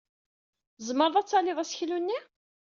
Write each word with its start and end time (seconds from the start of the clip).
Tzemreḍ 0.77 1.15
ad 1.17 1.27
talyeḍ 1.27 1.57
aseklu-nni? 1.59 2.19